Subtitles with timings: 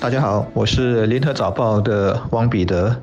[0.00, 2.98] 大家好，我是联合早报的汪彼得。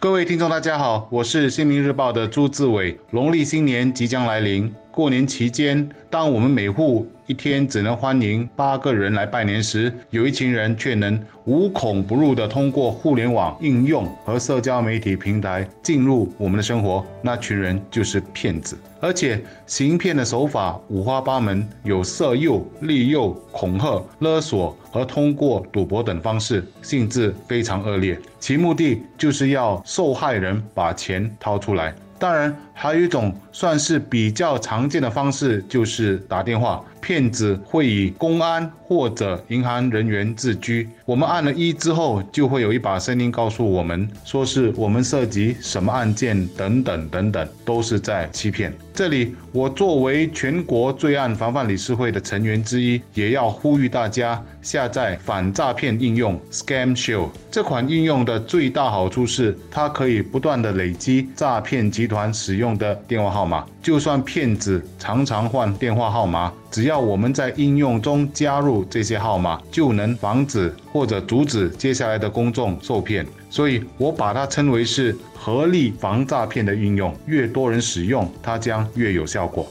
[0.00, 2.98] 各位听众，大家好，我是新民日报的朱志伟。
[3.10, 17.02] 农历新年即将来临，过年期间，当我们每户一天只能欢迎八个人来拜年时，有一群人却能无孔不入地通过互联网应用和社交媒体平台进入我们的生活。
[17.22, 28.20] 那群人就是骗子，而且行骗的手法五花八门，有色诱、利诱、恐吓、勒索和通过赌博等方式，性质非常恶劣。
[28.38, 31.94] 其目的就是要受害人把钱掏出来。
[32.18, 36.84] 当然，还有一种算是比较常见的方式，就是打电话。
[37.02, 48.72] 骗子会以公安或者银行人员自居，我们按了一之后，就会有一把声音告诉我们，说是我们涉及什么案件等等等等，都是在欺骗。
[48.94, 57.30] 这里，我作为全国罪案防范理事会的成员之一，也要呼吁大家下载反诈骗应用 Scam Shield。
[57.50, 66.52] 这款应用的最大好处是，它可以不断的累积诈骗集团使用用的电话号码，就算骗子常常换电话号码。
[66.70, 73.26] 只要我们在应用中加入这些号码，就能防止或者阻止接下来的公众受骗。
[73.50, 77.12] 所以我把它称为是合力防诈骗的应用。
[77.26, 79.66] 越多人使用，它将越有效果。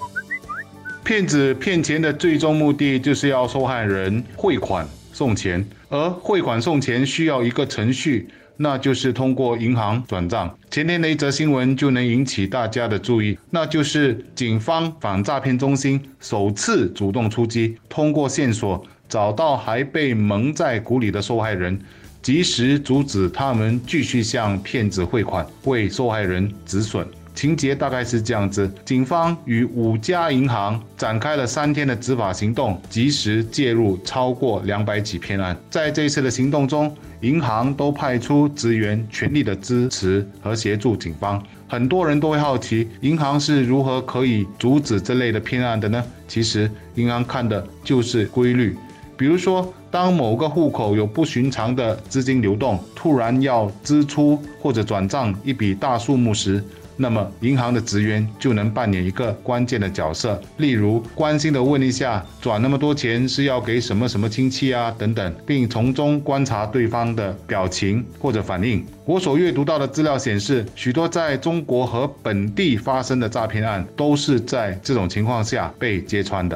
[1.04, 8.28] 骗子骗钱的最终目的就是要受害人汇款送钱，而汇款送钱需要一个程序。
[8.62, 10.56] 那就是通过银行转账。
[10.70, 21.80] 前天的一则新闻就能引起大家的注意，那就是警方反诈骗中心首次主动出击，通过线索找到还被蒙在鼓里的受害人，
[22.22, 27.06] 及时阻止他们继续向骗子汇款，为受害人止损。
[27.34, 35.58] 情节大概是这样子：警方与五家银行展开了三天的执法行动，及时介入超过两百起骗案。
[35.70, 41.42] 在这一次的行动中，银行都派出职员全力的支持和协助警方。
[41.68, 46.04] 很多人都会好奇，银行是如何可以阻止这类的骗案的呢？
[46.28, 48.76] 其实，银行看的就是规律。
[49.16, 56.64] 比如说，当某个户口有不寻常的资金流动，突然要支出或者转账一笔大数目时，
[56.98, 68.86] 那么，银行的职员就能扮演一个关键的角色，例如关心的问一下，转那么多钱是要给什么什么亲戚啊等等，并从中观察对方的表情或者反应。
[69.06, 76.56] 我所阅读到的资料显示，许多在中国和本地发生的诈骗案，都是在这种情况下被揭穿的。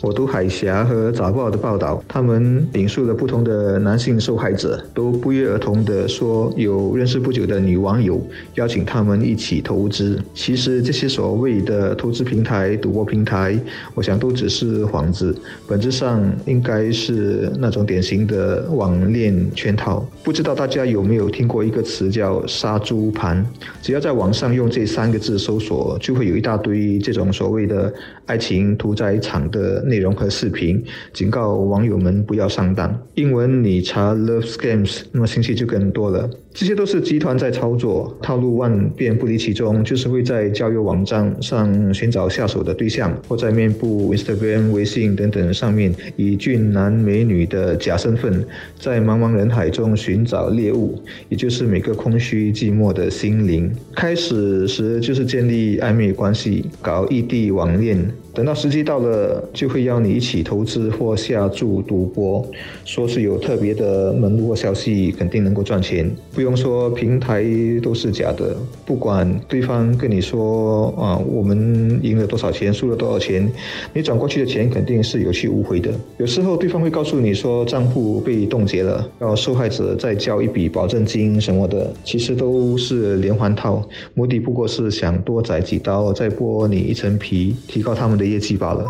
[0.00, 10.16] 我读海峡和早报的报道，他们引述了不同的男性受害者，都不约而同地说有认识不久的女网友邀请他们一起投资。
[10.32, 13.58] 其实这些所谓的投资平台、赌博平台，
[13.96, 15.36] 我想都只是幌子，
[15.66, 20.08] 本质上应该是那种典型的网恋圈套。
[20.22, 23.44] 不知道大家有没有听过一个词叫“杀猪盘”？
[23.82, 27.92] 只要在网上用这三个字搜索，就会有一大堆这种所谓的
[28.26, 29.84] 爱情屠宰场的。
[29.88, 30.82] 内容和视频，
[31.12, 32.96] 警告网友们不要上当。
[33.14, 36.28] 英文你查 love scams，那么信息就更多了。
[36.52, 48.44] 这些都是集团在操作，套路万变不离其宗，就是会在交友网站上寻找下手的对象，或在面部、Instagram、微信等等上面以俊男美女的假身份，
[48.76, 53.70] 在茫茫人海中寻找猎物，也就是每个空虚寂寞的心灵。
[53.94, 58.04] 开始时就是建立暧昧关系，搞异地网恋，
[58.38, 62.46] 等到时机到了，就会邀你一起投资或下注赌博，
[62.84, 66.08] 说是有特别的门路或消息，肯定能够赚钱。
[66.32, 67.44] 不用说，平台
[67.82, 68.56] 都是假的。
[68.86, 73.50] 不管对方跟你说啊，我们赢了多少钱，输了多少钱，
[73.92, 75.90] 你转过去的钱肯定是有去无回的。
[76.18, 83.82] 有时候对方会告诉你说账户被冻结了，要受害者再交一笔保证金什么的，其实都是连环套，
[84.14, 88.84] 目的不过是想多宰几刀，再剥你一层皮，提高他们的业绩罢了。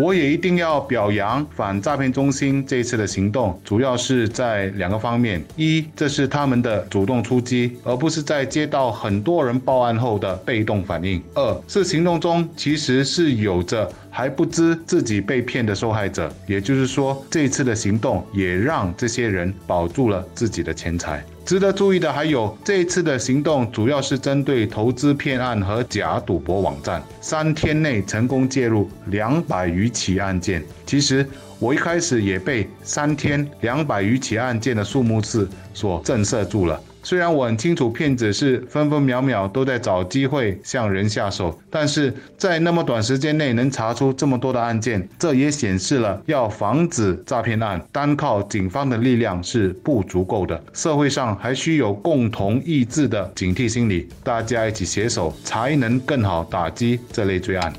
[0.00, 21.24] 我也一定要表扬反诈骗中心这次的行动，主要是在两个方面：一，这是他们的主动出击，而不是在接到很多人报案后的被动反应；二是行动中其实是有着还不知自己被骗的受害者，也就是说，这次的行动也让这些人保住了自己的钱财。
[21.48, 30.62] 值得注意的还有，这一次的行动主要是针对投资骗案和假赌博网站，三天内成功介入两百余起案件。
[30.84, 31.26] 其实
[31.58, 36.80] 我一开始也被三天两百余起案件的数目字所震慑住了。
[37.02, 50.62] 虽然我很清楚骗子是分分秒秒都在找机会向人下手，但是在那么短时间内能查出这么多的案件，这也显示了要防止诈骗案，单靠警方的力量是不足够的。
[50.74, 57.72] 社会上还需有共同意志的警惕心理，大家一起携手，才能更好打击这类罪案。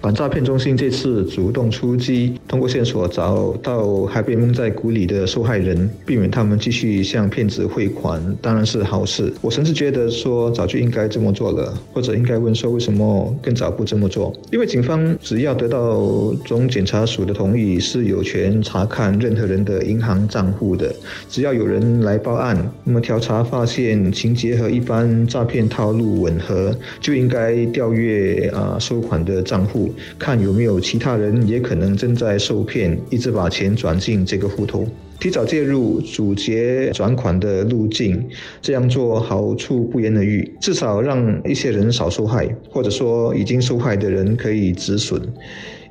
[0.00, 9.32] 反诈骗中心这次主动出击，通过线索找到还被蒙在鼓里的受害人，避免他们继续向骗子汇款，当然是好事。
[9.40, 14.32] 我甚至觉得说早就应该这么做了，或者应该问说为什么更早不这么做？
[14.52, 20.94] 因为警方只要得到总检察署的同意，是有权查看任何人的银行账户的。
[21.28, 29.92] 只要有人来报案，那么调查发现情节和一般诈骗套路吻合，就应该调阅啊收款的账户。
[30.20, 34.86] 看有没有其他人也可能正在受骗，一直把钱转进这个户头。
[35.18, 38.22] 提早介入，阻截转款的路径，
[38.60, 40.54] 这样做好处不言而喻。
[40.60, 45.18] 至少让一些人少受害，或者说已经受害的人可以止损。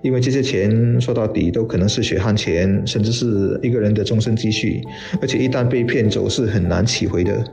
[0.04, 4.82] 因为这些钱说到底都可能是血汗钱，甚至是一个人的终身积蓄，
[5.22, 7.44] 而且一旦被骗走是很难取回的。